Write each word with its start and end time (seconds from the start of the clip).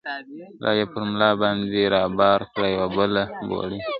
لا 0.63 0.71
یې 0.77 0.85
پر 0.93 1.01
ملاباندي 1.11 1.83
را 1.93 2.03
بار 2.19 2.41
کړه 2.53 2.67
یوه 2.75 2.87
بله 2.97 3.23
بورۍ.. 3.47 3.79